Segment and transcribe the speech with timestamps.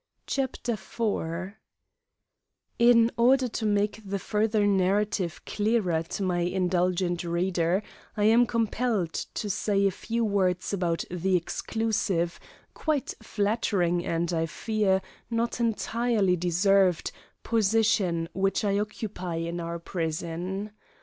[0.25, 1.53] CHAPTER IV
[2.79, 7.83] In order to make the further narrative clearer to my indulgent reader,
[8.17, 12.39] I am compelled to say a few words about the exclusive,
[12.73, 17.11] quite flattering, and, I fear, not entirely deserved,
[17.43, 20.71] position which I occupy in our prison.